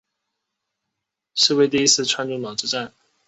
[1.35, 2.91] 是为第一次川中岛之战。